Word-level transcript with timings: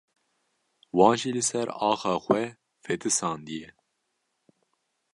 wan 0.97 1.15
jî 1.21 1.31
li 1.35 1.43
ser 1.49 1.67
axa 1.89 2.13
xwe 2.25 2.43
fetisandiye 2.83 3.69